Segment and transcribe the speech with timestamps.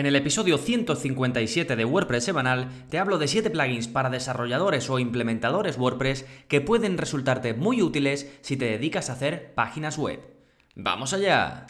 [0.00, 4.98] En el episodio 157 de WordPress semanal te hablo de 7 plugins para desarrolladores o
[4.98, 10.20] implementadores WordPress que pueden resultarte muy útiles si te dedicas a hacer páginas web.
[10.74, 11.66] ¡Vamos allá!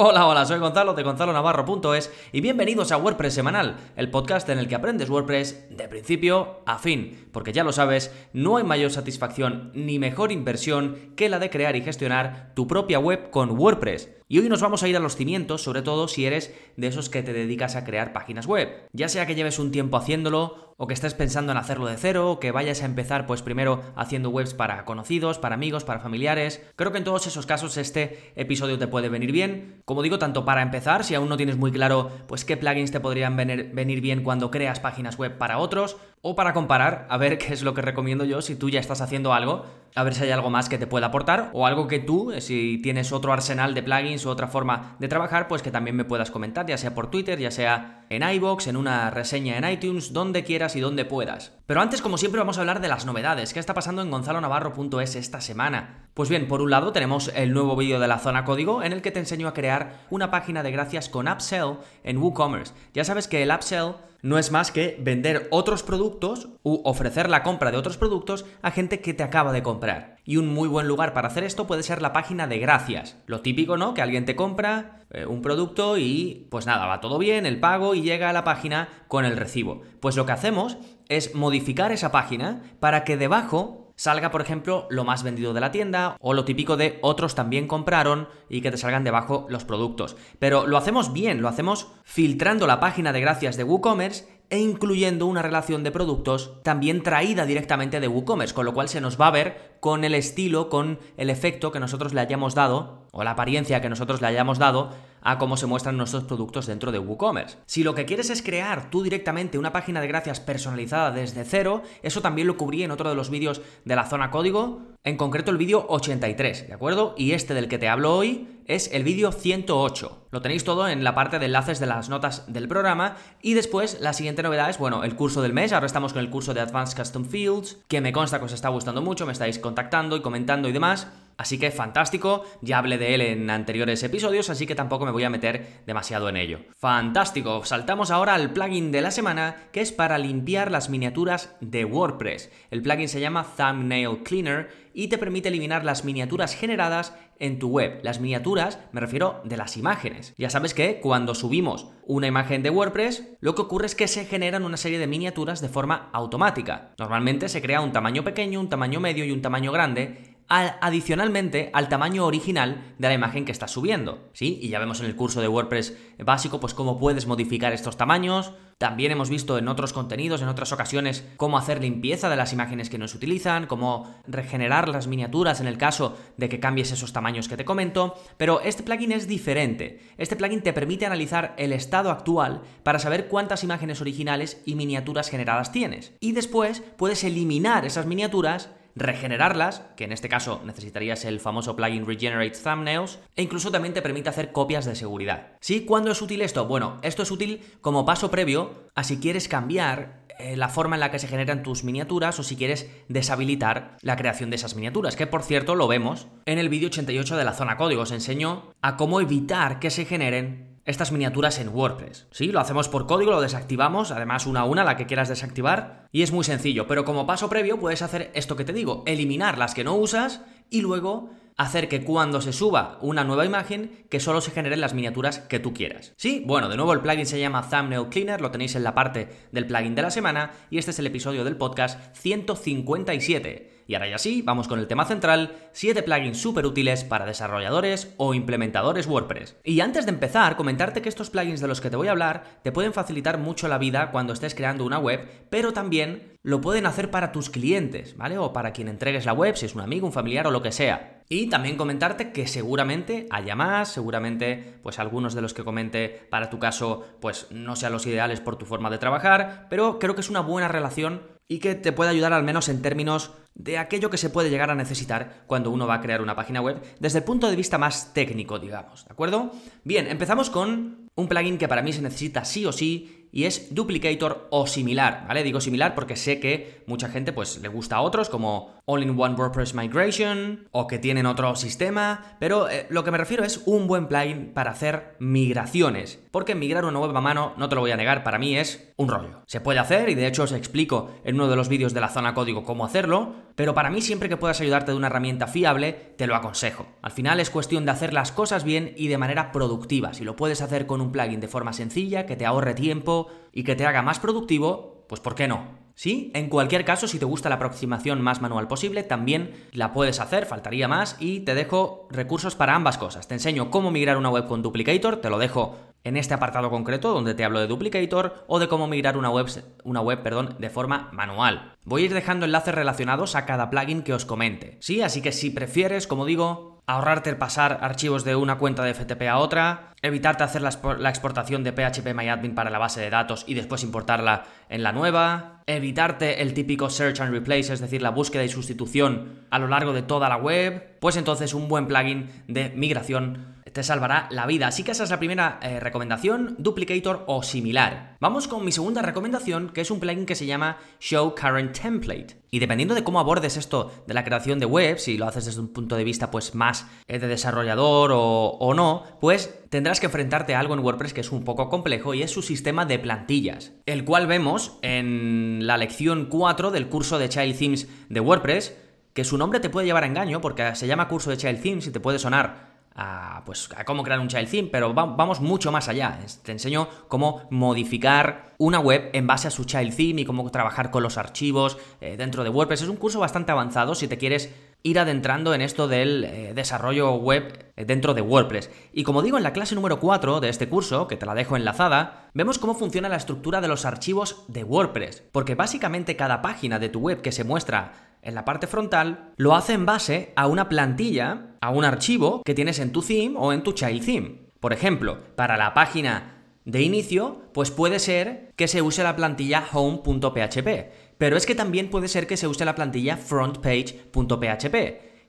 [0.00, 4.68] Hola, hola, soy Gonzalo de gonzalonavarro.es y bienvenidos a WordPress Semanal, el podcast en el
[4.68, 9.72] que aprendes WordPress de principio a fin, porque ya lo sabes, no hay mayor satisfacción
[9.74, 14.08] ni mejor inversión que la de crear y gestionar tu propia web con WordPress.
[14.30, 17.08] Y hoy nos vamos a ir a los cimientos, sobre todo si eres de esos
[17.08, 18.68] que te dedicas a crear páginas web.
[18.92, 22.30] Ya sea que lleves un tiempo haciéndolo, o que estés pensando en hacerlo de cero,
[22.30, 26.62] o que vayas a empezar pues primero haciendo webs para conocidos, para amigos, para familiares.
[26.76, 29.82] Creo que en todos esos casos este episodio te puede venir bien.
[29.88, 33.00] Como digo, tanto para empezar, si aún no tienes muy claro pues qué plugins te
[33.00, 37.54] podrían venir, bien cuando creas páginas web para otros, o para comparar, a ver qué
[37.54, 40.30] es lo que recomiendo yo si tú ya estás haciendo algo, a ver si hay
[40.30, 43.72] algo más que te pueda aportar o algo que tú, eh, si tienes otro arsenal
[43.72, 46.94] de plugins o otra forma de trabajar, pues que también me puedas comentar, ya sea
[46.94, 51.06] por Twitter, ya sea en iBox, en una reseña en iTunes, donde quieras y donde
[51.06, 51.52] puedas.
[51.66, 53.54] Pero antes, como siempre, vamos a hablar de las novedades.
[53.54, 56.07] ¿Qué está pasando en gonzalonavarro.es esta semana?
[56.18, 59.02] Pues bien, por un lado tenemos el nuevo vídeo de la zona código en el
[59.02, 62.74] que te enseño a crear una página de gracias con Upsell en WooCommerce.
[62.92, 67.44] Ya sabes que el Upsell no es más que vender otros productos u ofrecer la
[67.44, 70.16] compra de otros productos a gente que te acaba de comprar.
[70.24, 73.16] Y un muy buen lugar para hacer esto puede ser la página de gracias.
[73.26, 73.94] Lo típico, ¿no?
[73.94, 77.94] Que alguien te compra eh, un producto y pues nada, va todo bien, el pago
[77.94, 79.82] y llega a la página con el recibo.
[80.00, 85.04] Pues lo que hacemos es modificar esa página para que debajo salga, por ejemplo, lo
[85.04, 88.78] más vendido de la tienda o lo típico de otros también compraron y que te
[88.78, 90.16] salgan debajo los productos.
[90.38, 95.26] Pero lo hacemos bien, lo hacemos filtrando la página de gracias de WooCommerce e incluyendo
[95.26, 99.26] una relación de productos también traída directamente de WooCommerce, con lo cual se nos va
[99.26, 103.32] a ver con el estilo, con el efecto que nosotros le hayamos dado, o la
[103.32, 104.90] apariencia que nosotros le hayamos dado
[105.22, 107.58] a cómo se muestran nuestros productos dentro de WooCommerce.
[107.66, 111.82] Si lo que quieres es crear tú directamente una página de gracias personalizada desde cero,
[112.02, 115.50] eso también lo cubrí en otro de los vídeos de la zona código, en concreto
[115.50, 117.14] el vídeo 83, ¿de acuerdo?
[117.16, 120.26] Y este del que te hablo hoy es el vídeo 108.
[120.30, 123.16] Lo tenéis todo en la parte de enlaces de las notas del programa.
[123.40, 125.72] Y después, la siguiente novedad es, bueno, el curso del mes.
[125.72, 128.68] Ahora estamos con el curso de Advanced Custom Fields, que me consta que os está
[128.68, 131.08] gustando mucho, me estáis contactando y comentando y demás.
[131.38, 135.22] Así que fantástico, ya hablé de él en anteriores episodios, así que tampoco me voy
[135.22, 136.58] a meter demasiado en ello.
[136.76, 141.84] Fantástico, saltamos ahora al plugin de la semana, que es para limpiar las miniaturas de
[141.84, 142.50] WordPress.
[142.72, 147.68] El plugin se llama Thumbnail Cleaner y te permite eliminar las miniaturas generadas en tu
[147.68, 148.00] web.
[148.02, 150.34] Las miniaturas me refiero de las imágenes.
[150.38, 154.24] Ya sabes que cuando subimos una imagen de WordPress, lo que ocurre es que se
[154.24, 156.94] generan una serie de miniaturas de forma automática.
[156.98, 161.88] Normalmente se crea un tamaño pequeño, un tamaño medio y un tamaño grande adicionalmente al
[161.88, 164.58] tamaño original de la imagen que estás subiendo, ¿sí?
[164.62, 168.52] Y ya vemos en el curso de WordPress básico pues cómo puedes modificar estos tamaños.
[168.78, 172.88] También hemos visto en otros contenidos, en otras ocasiones, cómo hacer limpieza de las imágenes
[172.88, 177.12] que no se utilizan, cómo regenerar las miniaturas en el caso de que cambies esos
[177.12, 180.00] tamaños que te comento, pero este plugin es diferente.
[180.16, 185.28] Este plugin te permite analizar el estado actual para saber cuántas imágenes originales y miniaturas
[185.28, 186.12] generadas tienes.
[186.20, 192.06] Y después puedes eliminar esas miniaturas regenerarlas, que en este caso necesitarías el famoso plugin
[192.06, 195.52] Regenerate Thumbnails, e incluso también te permite hacer copias de seguridad.
[195.60, 195.84] ¿Sí?
[195.84, 196.66] ¿Cuándo es útil esto?
[196.66, 201.00] Bueno, esto es útil como paso previo a si quieres cambiar eh, la forma en
[201.00, 205.16] la que se generan tus miniaturas o si quieres deshabilitar la creación de esas miniaturas,
[205.16, 208.02] que por cierto lo vemos en el vídeo 88 de la zona código.
[208.02, 212.26] Os enseño a cómo evitar que se generen estas miniaturas en WordPress.
[212.30, 216.08] Sí, lo hacemos por código, lo desactivamos, además una a una la que quieras desactivar,
[216.12, 219.58] y es muy sencillo, pero como paso previo puedes hacer esto que te digo, eliminar
[219.58, 220.40] las que no usas
[220.70, 221.28] y luego
[221.58, 225.58] hacer que cuando se suba una nueva imagen, que solo se generen las miniaturas que
[225.58, 226.14] tú quieras.
[226.16, 229.28] Sí, bueno, de nuevo el plugin se llama Thumbnail Cleaner, lo tenéis en la parte
[229.52, 233.77] del plugin de la semana, y este es el episodio del podcast 157.
[233.88, 238.12] Y ahora ya sí, vamos con el tema central, 7 plugins súper útiles para desarrolladores
[238.18, 239.56] o implementadores WordPress.
[239.64, 242.60] Y antes de empezar, comentarte que estos plugins de los que te voy a hablar
[242.62, 246.84] te pueden facilitar mucho la vida cuando estés creando una web, pero también lo pueden
[246.84, 248.36] hacer para tus clientes, ¿vale?
[248.36, 250.70] O para quien entregues la web, si es un amigo, un familiar o lo que
[250.70, 251.22] sea.
[251.30, 256.50] Y también comentarte que seguramente haya más, seguramente pues algunos de los que comente para
[256.50, 260.20] tu caso pues no sean los ideales por tu forma de trabajar, pero creo que
[260.20, 264.08] es una buena relación y que te puede ayudar al menos en términos de aquello
[264.08, 267.18] que se puede llegar a necesitar cuando uno va a crear una página web desde
[267.18, 269.52] el punto de vista más técnico, digamos, ¿de acuerdo?
[269.84, 273.74] Bien, empezamos con un plugin que para mí se necesita sí o sí y es
[273.74, 275.42] Duplicator o similar, ¿vale?
[275.42, 279.74] Digo similar porque sé que mucha gente pues le gusta a otros como All-in-One WordPress
[279.74, 284.06] Migration o que tienen otro sistema, pero eh, lo que me refiero es un buen
[284.06, 287.96] plugin para hacer migraciones, porque migrar una web a mano, no te lo voy a
[287.96, 289.42] negar, para mí es un rollo.
[289.46, 292.08] Se puede hacer y de hecho os explico en uno de los vídeos de la
[292.08, 296.14] zona código cómo hacerlo, pero para mí siempre que puedas ayudarte de una herramienta fiable,
[296.16, 296.86] te lo aconsejo.
[297.02, 300.14] Al final es cuestión de hacer las cosas bien y de manera productiva.
[300.14, 303.64] Si lo puedes hacer con un plugin de forma sencilla, que te ahorre tiempo y
[303.64, 305.76] que te haga más productivo, pues ¿por qué no?
[305.96, 310.20] Sí, en cualquier caso, si te gusta la aproximación más manual posible, también la puedes
[310.20, 313.26] hacer, faltaría más, y te dejo recursos para ambas cosas.
[313.26, 315.76] Te enseño cómo migrar una web con Duplicator, te lo dejo
[316.08, 319.46] en este apartado concreto donde te hablo de Duplicator o de cómo migrar una web,
[319.84, 321.74] una web perdón, de forma manual.
[321.84, 324.78] Voy a ir dejando enlaces relacionados a cada plugin que os comente.
[324.80, 328.94] Sí, así que si prefieres, como digo, ahorrarte el pasar archivos de una cuenta de
[328.94, 330.70] FTP a otra, evitarte hacer la,
[331.10, 336.40] exportación de PHP para la base de datos y después importarla en la nueva, evitarte
[336.40, 340.00] el típico search and replace, es decir, la búsqueda y sustitución a lo largo de
[340.00, 344.68] toda la web, pues entonces un buen plugin de migración te salvará la vida.
[344.68, 348.16] Así que esa es la primera eh, recomendación, Duplicator o similar.
[348.20, 352.38] Vamos con mi segunda recomendación, que es un plugin que se llama Show Current Template.
[352.50, 355.60] Y dependiendo de cómo abordes esto de la creación de web, si lo haces desde
[355.60, 360.06] un punto de vista pues más eh, de desarrollador o, o no, pues tendrás que
[360.06, 362.98] enfrentarte a algo en WordPress que es un poco complejo y es su sistema de
[362.98, 368.76] plantillas, el cual vemos en la lección 4 del curso de Child Themes de WordPress,
[369.12, 371.86] que su nombre te puede llevar a engaño porque se llama curso de Child Themes
[371.86, 375.70] y te puede sonar a, pues, a cómo crear un child theme, pero vamos mucho
[375.70, 376.18] más allá.
[376.42, 380.90] Te enseño cómo modificar una web en base a su child theme y cómo trabajar
[380.90, 382.82] con los archivos eh, dentro de WordPress.
[382.82, 384.52] Es un curso bastante avanzado si te quieres
[384.88, 388.70] ir adentrando en esto del eh, desarrollo web dentro de WordPress.
[388.92, 391.56] Y como digo en la clase número 4 de este curso, que te la dejo
[391.56, 395.22] enlazada, vemos cómo funciona la estructura de los archivos de WordPress.
[395.30, 397.92] Porque básicamente cada página de tu web que se muestra
[398.22, 402.54] en la parte frontal, lo hace en base a una plantilla, a un archivo que
[402.54, 404.48] tienes en tu theme o en tu child theme.
[404.60, 409.64] Por ejemplo, para la página de inicio, pues puede ser que se use la plantilla
[409.72, 414.74] home.php, pero es que también puede ser que se use la plantilla frontpage.php.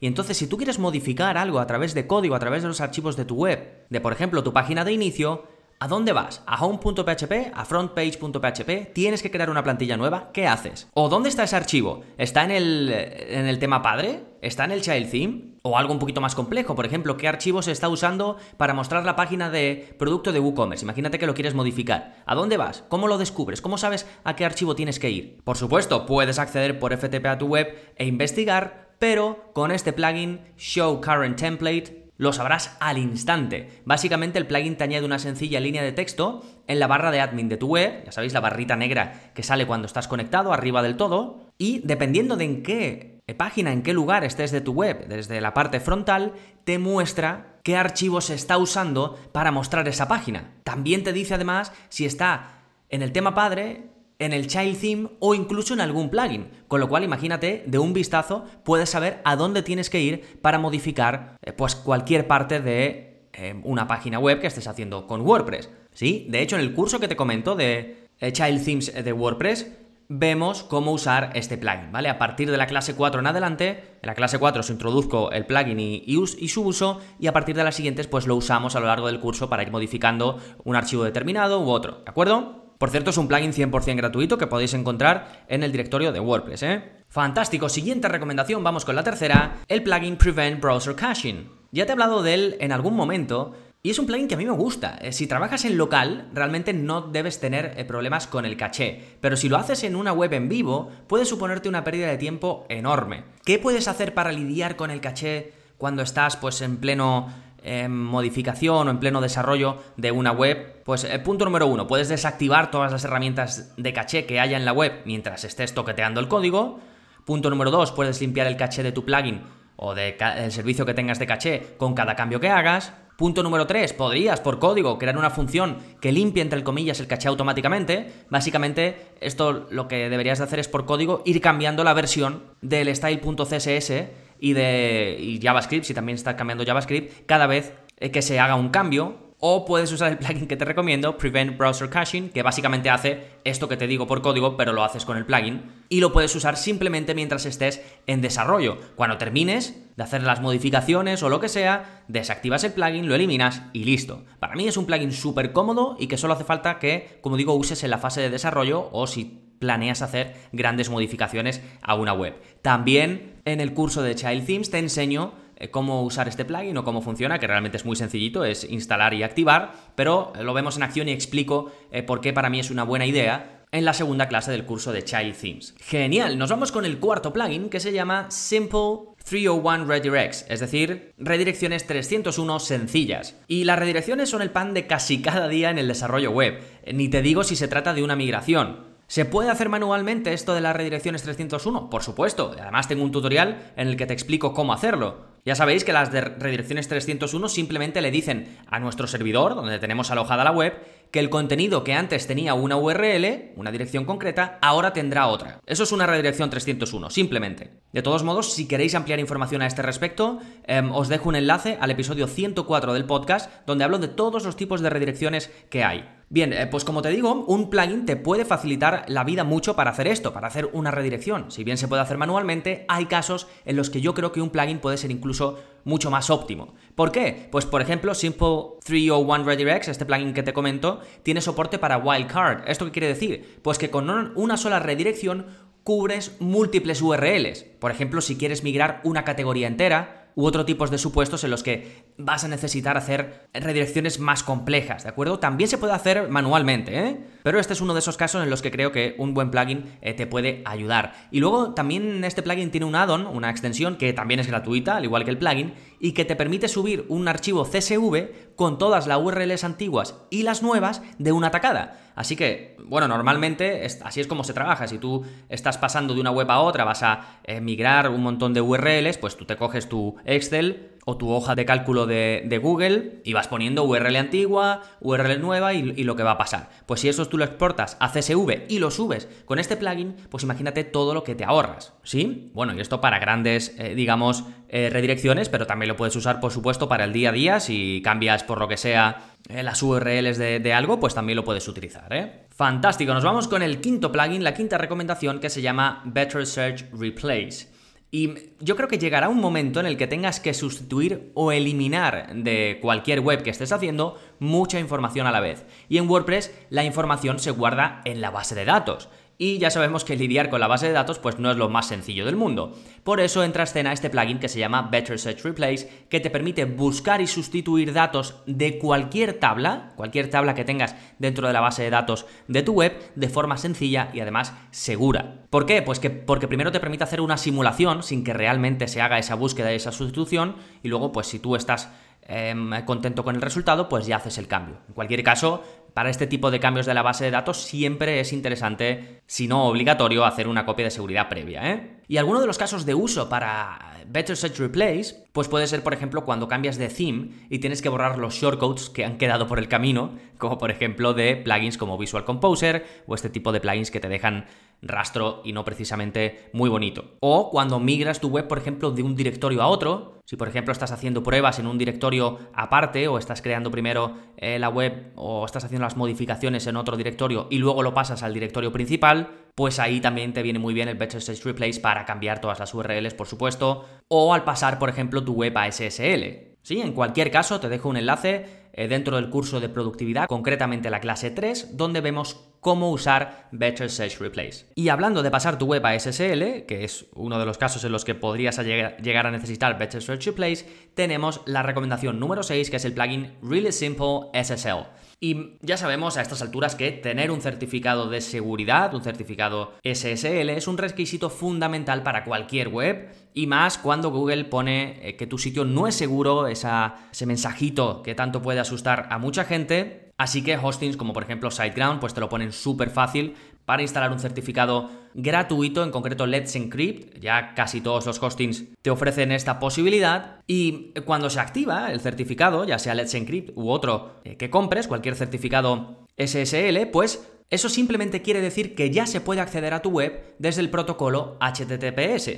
[0.02, 2.80] Y entonces, si tú quieres modificar algo a través de código, a través de los
[2.80, 5.44] archivos de tu web, de por ejemplo tu página de inicio,
[5.82, 6.44] ¿A dónde vas?
[6.46, 7.54] ¿A home.php?
[7.54, 8.94] ¿A frontpage.php?
[8.94, 10.30] ¿Tienes que crear una plantilla nueva?
[10.34, 10.90] ¿Qué haces?
[10.94, 12.02] ¿O dónde está ese archivo?
[12.18, 14.26] ¿Está en el, en el tema padre?
[14.42, 15.42] ¿Está en el child theme?
[15.62, 16.76] ¿O algo un poquito más complejo?
[16.76, 20.84] Por ejemplo, ¿qué archivo se está usando para mostrar la página de producto de WooCommerce?
[20.84, 22.24] Imagínate que lo quieres modificar.
[22.26, 22.84] ¿A dónde vas?
[22.90, 23.62] ¿Cómo lo descubres?
[23.62, 25.38] ¿Cómo sabes a qué archivo tienes que ir?
[25.46, 30.42] Por supuesto, puedes acceder por FTP a tu web e investigar, pero con este plugin
[30.58, 33.82] Show Current Template lo sabrás al instante.
[33.86, 37.48] Básicamente el plugin te añade una sencilla línea de texto en la barra de admin
[37.48, 40.98] de tu web, ya sabéis, la barrita negra que sale cuando estás conectado arriba del
[40.98, 45.40] todo, y dependiendo de en qué página, en qué lugar estés de tu web, desde
[45.40, 46.34] la parte frontal,
[46.66, 50.56] te muestra qué archivo se está usando para mostrar esa página.
[50.66, 55.34] También te dice además si está en el tema padre, en el child theme o
[55.34, 56.50] incluso en algún plugin.
[56.68, 60.60] Con lo cual, imagínate, de un vistazo puedes saber a dónde tienes que ir para
[60.60, 65.70] modificar eh, pues cualquier parte de eh, una página web que estés haciendo con WordPress.
[65.94, 66.28] ¿Sí?
[66.30, 69.72] De hecho, en el curso que te comento de eh, Child Themes de WordPress,
[70.12, 72.10] vemos cómo usar este plugin, ¿vale?
[72.10, 73.70] A partir de la clase 4 en adelante,
[74.02, 77.56] en la clase 4 os introduzco el plugin y, y, su uso, y a partir
[77.56, 80.76] de las siguientes, pues lo usamos a lo largo del curso para ir modificando un
[80.76, 82.69] archivo determinado u otro, ¿de acuerdo?
[82.80, 86.64] Por cierto, es un plugin 100% gratuito que podéis encontrar en el directorio de WordPress,
[86.64, 86.84] ¿eh?
[87.10, 91.50] Fantástico, siguiente recomendación, vamos con la tercera, el plugin Prevent Browser Caching.
[91.72, 94.38] Ya te he hablado de él en algún momento, y es un plugin que a
[94.38, 94.98] mí me gusta.
[95.02, 99.18] Eh, si trabajas en local, realmente no debes tener eh, problemas con el caché.
[99.20, 102.66] Pero si lo haces en una web en vivo, puede suponerte una pérdida de tiempo
[102.70, 103.26] enorme.
[103.44, 107.28] ¿Qué puedes hacer para lidiar con el caché cuando estás pues en pleno
[107.64, 111.88] en modificación o en pleno desarrollo de una web, pues el eh, punto número uno,
[111.88, 116.20] puedes desactivar todas las herramientas de caché que haya en la web mientras estés toqueteando
[116.20, 116.80] el código.
[117.26, 119.42] Punto número dos, puedes limpiar el caché de tu plugin
[119.76, 122.94] o del servicio que tengas de caché con cada cambio que hagas.
[123.20, 127.28] Punto número 3, podrías por código crear una función que limpie entre comillas el caché
[127.28, 128.14] automáticamente.
[128.30, 132.96] Básicamente, esto lo que deberías de hacer es por código ir cambiando la versión del
[132.96, 133.92] style.css
[134.40, 137.74] y de JavaScript, si también está cambiando JavaScript, cada vez
[138.12, 141.90] que se haga un cambio, o puedes usar el plugin que te recomiendo, Prevent Browser
[141.90, 145.26] Caching, que básicamente hace esto que te digo por código, pero lo haces con el
[145.26, 145.64] plugin.
[145.88, 148.78] Y lo puedes usar simplemente mientras estés en desarrollo.
[148.98, 153.62] Cuando termines de hacer las modificaciones o lo que sea, desactivas el plugin, lo eliminas
[153.72, 154.26] y listo.
[154.40, 157.54] Para mí es un plugin súper cómodo y que solo hace falta que, como digo,
[157.54, 162.36] uses en la fase de desarrollo o si planeas hacer grandes modificaciones a una web.
[162.62, 166.84] También en el curso de Child Themes te enseño eh, cómo usar este plugin o
[166.84, 170.84] cómo funciona, que realmente es muy sencillito, es instalar y activar, pero lo vemos en
[170.84, 174.28] acción y explico eh, por qué para mí es una buena idea en la segunda
[174.28, 175.76] clase del curso de Child Themes.
[175.80, 181.14] Genial, nos vamos con el cuarto plugin que se llama Simple 301 Redirects, es decir,
[181.18, 183.36] redirecciones 301 sencillas.
[183.48, 187.10] Y las redirecciones son el pan de casi cada día en el desarrollo web, ni
[187.10, 188.89] te digo si se trata de una migración.
[189.10, 191.90] ¿Se puede hacer manualmente esto de las redirecciones 301?
[191.90, 195.26] Por supuesto, además tengo un tutorial en el que te explico cómo hacerlo.
[195.46, 200.12] Ya sabéis que las de redirecciones 301 simplemente le dicen a nuestro servidor, donde tenemos
[200.12, 200.76] alojada la web,
[201.12, 205.60] que el contenido que antes tenía una URL, una dirección concreta, ahora tendrá otra.
[205.66, 207.72] Eso es una redirección 301, simplemente.
[207.94, 211.78] De todos modos, si queréis ampliar información a este respecto, em, os dejo un enlace
[211.82, 216.06] al episodio 104 del podcast, donde hablo de todos los tipos de redirecciones que hay.
[216.32, 219.90] Bien, eh, pues como te digo, un plugin te puede facilitar la vida mucho para
[219.90, 221.50] hacer esto, para hacer una redirección.
[221.50, 224.52] Si bien se puede hacer manualmente, hay casos en los que yo creo que un
[224.52, 226.74] plugin puede ser incluso mucho más óptimo.
[226.96, 227.48] ¿Por qué?
[227.52, 232.70] Pues por ejemplo, Simple 301 Redirects, este plugin que te comento, tiene soporte para wildcard.
[232.70, 233.60] ¿Esto qué quiere decir?
[233.62, 235.48] Pues que con una sola redirección
[235.84, 237.64] cubres múltiples URLs.
[237.80, 241.64] Por ejemplo, si quieres migrar una categoría entera, u otro tipos de supuestos en los
[241.64, 245.40] que vas a necesitar hacer redirecciones más complejas, ¿de acuerdo?
[245.40, 247.18] También se puede hacer manualmente, ¿eh?
[247.44, 249.86] Pero este es uno de esos casos en los que creo que un buen plugin
[250.02, 251.14] eh, te puede ayudar.
[251.32, 255.06] Y luego también este plugin tiene un add-on, una extensión que también es gratuita, al
[255.06, 259.20] igual que el plugin, y que te permite subir un archivo CSV con todas las
[259.20, 261.98] URLs antiguas y las nuevas de una tacada.
[262.16, 264.88] Así que, bueno, normalmente así es como se trabaja.
[264.88, 268.54] Si tú estás pasando de una web a otra, vas a eh, migrar un montón
[268.54, 273.22] de URLs, pues tú te coges tu Excel o tu hoja de cálculo de, Google
[273.24, 276.70] y vas poniendo URL antigua, URL nueva y, lo que va a pasar.
[276.86, 280.44] Pues si eso tú lo exportas a CSV y lo subes con este plugin, pues
[280.44, 282.52] imagínate todo lo que te ahorras, ¿sí?
[282.54, 286.52] Bueno, y esto para grandes, eh, digamos, eh, redirecciones, pero también lo puedes usar, por
[286.52, 287.60] supuesto, para el día a día.
[287.60, 291.44] Si cambias por lo que sea eh, las URLs de, de, algo, pues también lo
[291.44, 292.46] puedes utilizar, ¿eh?
[292.52, 296.86] Fantástico, nos vamos con el quinto plugin, la quinta recomendación que se llama Better Search
[296.94, 297.79] Replace.
[298.12, 302.34] Y yo creo que llegará un momento en el que tengas que sustituir o eliminar
[302.34, 305.66] de cualquier web que estés haciendo mucha información a la vez.
[305.90, 309.10] Y en WordPress la información se guarda en la base de datos
[309.42, 311.88] y ya sabemos que lidiar con la base de datos pues no es lo más
[311.88, 312.76] sencillo del mundo.
[313.06, 316.30] Por eso entra a escena este plugin que se llama Better Search Replace, que te
[316.30, 321.62] permite buscar y sustituir datos de cualquier tabla, cualquier tabla que tengas dentro de la
[321.62, 325.46] base de datos de tu web, de forma sencilla y además segura.
[325.50, 325.82] ¿Por qué?
[325.82, 329.36] Pues que porque primero te permite hacer una simulación sin que realmente se haga esa
[329.36, 331.90] búsqueda y esa sustitución, y luego pues si tú estás
[332.28, 334.80] em, contento con el resultado, pues ya haces el cambio.
[334.90, 338.34] En cualquier caso, para este tipo de cambios de la base de datos siempre es
[338.34, 341.72] interesante, si no obligatorio, hacer una copia de seguridad previa.
[341.72, 341.98] ¿eh?
[342.08, 345.94] Y alguno de los casos de uso para Better Search Replace, pues puede ser, por
[345.94, 349.60] ejemplo, cuando cambias de theme y tienes que borrar los shortcodes que han quedado por
[349.60, 353.92] el camino, como por ejemplo de plugins como Visual Composer o este tipo de plugins
[353.92, 354.46] que te dejan
[354.82, 357.18] rastro y no precisamente muy bonito.
[357.20, 360.72] O cuando migras tu web, por ejemplo, de un directorio a otro, si por ejemplo
[360.72, 365.46] estás haciendo pruebas en un directorio aparte o estás creando primero eh, la web o
[365.46, 369.80] estás haciendo las modificaciones en otro directorio y luego lo pasas al directorio principal, pues
[369.80, 373.14] ahí también te viene muy bien el Better Search Replace para cambiar todas las URLs,
[373.14, 376.49] por supuesto, o al pasar, por ejemplo, tu web a SSL.
[376.70, 380.92] Sí, en cualquier caso, te dejo un enlace eh, dentro del curso de productividad, concretamente
[380.92, 384.68] la clase 3, donde vemos cómo usar Better Search Replace.
[384.76, 387.92] Y hablando de pasar tu web a SSL, que es uno de los casos en
[387.92, 392.76] los que podrías llegar a necesitar Better Search Replace, tenemos la recomendación número 6, que
[392.76, 394.86] es el plugin Really Simple SSL.
[395.22, 400.50] Y ya sabemos a estas alturas que tener un certificado de seguridad, un certificado SSL,
[400.50, 405.38] es un requisito fundamental para cualquier web y más cuando Google pone eh, que tu
[405.38, 410.10] sitio no es seguro, ese mensajito que tanto puede asustar a mucha gente.
[410.18, 413.36] Así que hostings como por ejemplo SiteGround pues te lo ponen súper fácil
[413.70, 418.90] para instalar un certificado gratuito, en concreto Let's Encrypt, ya casi todos los hostings te
[418.90, 424.22] ofrecen esta posibilidad y cuando se activa el certificado, ya sea Let's Encrypt u otro
[424.24, 429.42] eh, que compres, cualquier certificado SSL, pues eso simplemente quiere decir que ya se puede
[429.42, 432.32] acceder a tu web desde el protocolo HTTPS.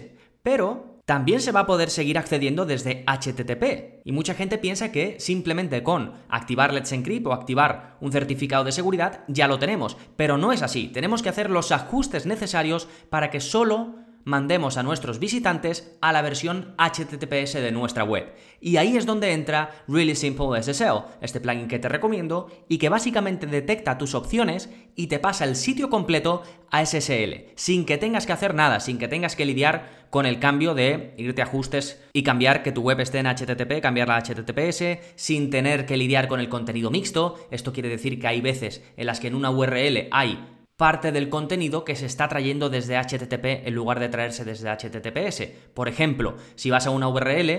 [0.43, 3.99] Pero también se va a poder seguir accediendo desde HTTP.
[4.05, 8.71] Y mucha gente piensa que simplemente con activar Let's Encrypt o activar un certificado de
[8.71, 10.87] seguridad ya lo tenemos, pero no es así.
[10.87, 16.21] Tenemos que hacer los ajustes necesarios para que solo mandemos a nuestros visitantes a la
[16.21, 18.33] versión HTTPS de nuestra web.
[18.59, 22.89] Y ahí es donde entra Really Simple SSL, este plugin que te recomiendo y que
[22.89, 28.25] básicamente detecta tus opciones y te pasa el sitio completo a SSL, sin que tengas
[28.25, 32.01] que hacer nada, sin que tengas que lidiar con el cambio de irte a ajustes
[32.13, 36.27] y cambiar que tu web esté en HTTP, cambiarla a HTTPS, sin tener que lidiar
[36.27, 37.47] con el contenido mixto.
[37.49, 41.29] Esto quiere decir que hay veces en las que en una URL hay parte del
[41.29, 45.43] contenido que se está trayendo desde HTTP en lugar de traerse desde HTTPS.
[45.75, 47.51] Por ejemplo, si vas a una URL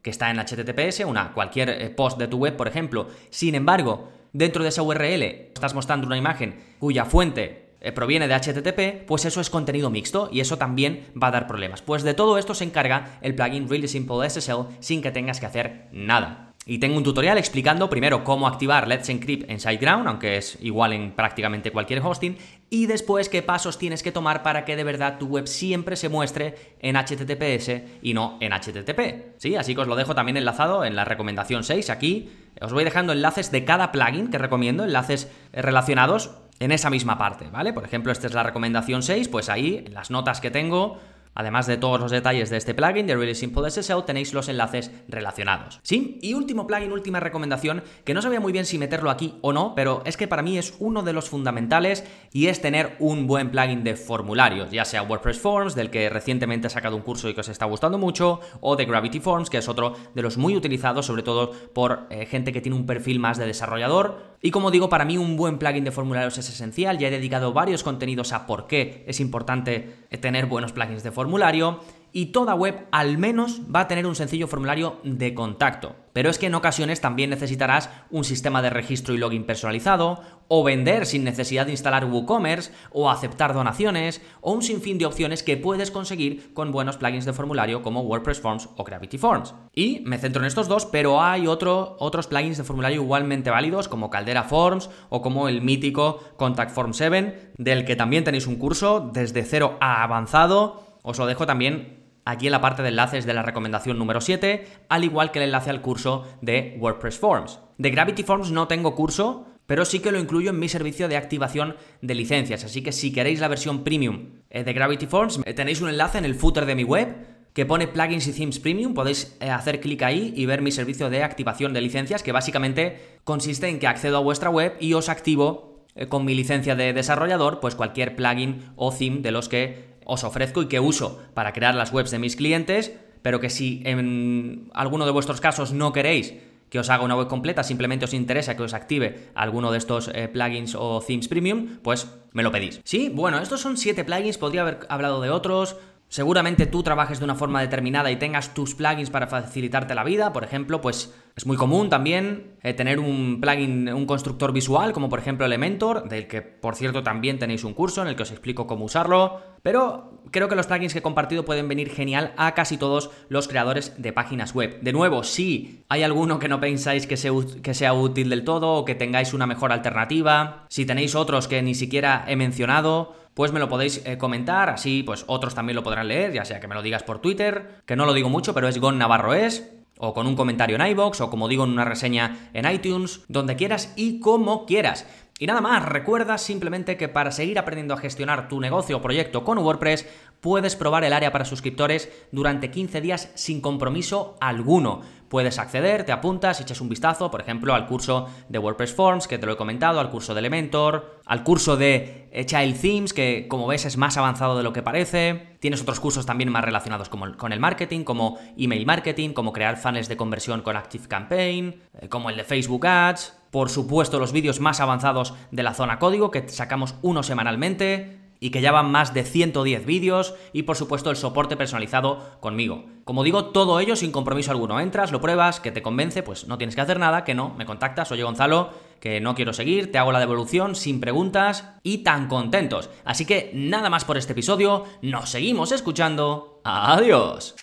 [0.00, 4.12] que está en HTTPS, una cualquier eh, post de tu web, por ejemplo, sin embargo,
[4.32, 9.24] dentro de esa URL estás mostrando una imagen cuya fuente eh, proviene de HTTP, pues
[9.24, 11.82] eso es contenido mixto y eso también va a dar problemas.
[11.82, 15.46] Pues de todo esto se encarga el plugin Really Simple SSL sin que tengas que
[15.46, 16.47] hacer nada.
[16.70, 20.92] Y tengo un tutorial explicando primero cómo activar Let's Encrypt en SiteGround, aunque es igual
[20.92, 22.36] en prácticamente cualquier hosting,
[22.68, 26.10] y después qué pasos tienes que tomar para que de verdad tu web siempre se
[26.10, 29.38] muestre en HTTPS y no en HTTP.
[29.38, 32.28] Sí, así que os lo dejo también enlazado en la recomendación 6 aquí.
[32.60, 37.48] Os voy dejando enlaces de cada plugin que recomiendo, enlaces relacionados en esa misma parte,
[37.50, 37.72] ¿vale?
[37.72, 40.98] Por ejemplo, esta es la recomendación 6, pues ahí las notas que tengo
[41.38, 44.90] Además de todos los detalles de este plugin de Really Simple SSL, tenéis los enlaces
[45.06, 45.78] relacionados.
[45.84, 49.52] Sí, y último plugin, última recomendación, que no sabía muy bien si meterlo aquí o
[49.52, 53.28] no, pero es que para mí es uno de los fundamentales y es tener un
[53.28, 57.28] buen plugin de formularios, ya sea WordPress Forms, del que recientemente he sacado un curso
[57.28, 60.38] y que os está gustando mucho, o de Gravity Forms, que es otro de los
[60.38, 64.36] muy utilizados, sobre todo por eh, gente que tiene un perfil más de desarrollador.
[64.42, 67.52] Y como digo, para mí un buen plugin de formularios es esencial, ya he dedicado
[67.52, 71.80] varios contenidos a por qué es importante tener buenos plugins de formularios formulario
[72.10, 75.94] y toda web al menos va a tener un sencillo formulario de contacto.
[76.14, 80.64] Pero es que en ocasiones también necesitarás un sistema de registro y login personalizado, o
[80.64, 85.58] vender sin necesidad de instalar WooCommerce, o aceptar donaciones, o un sinfín de opciones que
[85.58, 89.54] puedes conseguir con buenos plugins de formulario como WordPress Forms o Gravity Forms.
[89.74, 94.10] Y me centro en estos dos, pero hay otros plugins de formulario igualmente válidos como
[94.10, 99.10] Caldera Forms o como el mítico Contact Form 7, del que también tenéis un curso
[99.12, 103.32] desde cero a avanzado os lo dejo también aquí en la parte de enlaces de
[103.32, 107.60] la recomendación número 7, al igual que el enlace al curso de WordPress Forms.
[107.78, 111.16] De Gravity Forms no tengo curso, pero sí que lo incluyo en mi servicio de
[111.16, 115.54] activación de licencias, así que si queréis la versión premium eh, de Gravity Forms, eh,
[115.54, 117.16] tenéis un enlace en el footer de mi web
[117.54, 121.08] que pone plugins y themes premium, podéis eh, hacer clic ahí y ver mi servicio
[121.08, 125.08] de activación de licencias, que básicamente consiste en que accedo a vuestra web y os
[125.08, 130.24] activo con mi licencia de desarrollador, pues cualquier plugin o theme de los que os
[130.24, 134.70] ofrezco y que uso para crear las webs de mis clientes, pero que si en
[134.72, 136.34] alguno de vuestros casos no queréis
[136.70, 140.10] que os haga una web completa, simplemente os interesa que os active alguno de estos
[140.14, 142.80] eh, plugins o themes premium, pues me lo pedís.
[142.84, 145.76] Sí, bueno, estos son siete plugins, podría haber hablado de otros,
[146.08, 150.32] Seguramente tú trabajes de una forma determinada y tengas tus plugins para facilitarte la vida.
[150.32, 155.10] Por ejemplo, pues es muy común también eh, tener un plugin, un constructor visual, como
[155.10, 158.30] por ejemplo Elementor, del que por cierto también tenéis un curso en el que os
[158.30, 159.42] explico cómo usarlo.
[159.62, 163.46] Pero creo que los plugins que he compartido pueden venir genial a casi todos los
[163.46, 164.80] creadores de páginas web.
[164.80, 168.72] De nuevo, si hay alguno que no pensáis que sea, que sea útil del todo
[168.72, 173.52] o que tengáis una mejor alternativa, si tenéis otros que ni siquiera he mencionado, pues
[173.52, 176.66] me lo podéis eh, comentar, así pues otros también lo podrán leer, ya sea que
[176.66, 179.70] me lo digas por Twitter, que no lo digo mucho, pero es Gon Navarro es,
[179.96, 183.54] o con un comentario en iBox, o como digo en una reseña en iTunes, donde
[183.54, 185.06] quieras y como quieras.
[185.38, 189.44] Y nada más, recuerda simplemente que para seguir aprendiendo a gestionar tu negocio o proyecto
[189.44, 190.04] con WordPress,
[190.40, 195.02] puedes probar el área para suscriptores durante 15 días sin compromiso alguno.
[195.28, 199.38] Puedes acceder, te apuntas, echas un vistazo, por ejemplo, al curso de WordPress Forms, que
[199.38, 203.66] te lo he comentado, al curso de Elementor, al curso de Child Themes, que como
[203.66, 205.56] ves es más avanzado de lo que parece.
[205.60, 210.08] Tienes otros cursos también más relacionados con el marketing, como email marketing, como crear funnels
[210.08, 213.34] de conversión con Active Campaign, eh, como el de Facebook Ads.
[213.50, 218.50] Por supuesto, los vídeos más avanzados de la zona código, que sacamos uno semanalmente y
[218.50, 222.84] que ya van más de 110 vídeos y por supuesto el soporte personalizado conmigo.
[223.04, 224.80] Como digo, todo ello sin compromiso alguno.
[224.80, 227.66] Entras, lo pruebas, que te convence, pues no tienes que hacer nada, que no, me
[227.66, 228.70] contactas, oye Gonzalo,
[229.00, 232.90] que no quiero seguir, te hago la devolución sin preguntas y tan contentos.
[233.04, 236.60] Así que nada más por este episodio, nos seguimos escuchando.
[236.64, 237.54] Adiós.